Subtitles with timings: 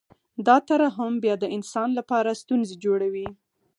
[0.47, 3.27] دا ترحم بیا د انسان لپاره ستونزې جوړوي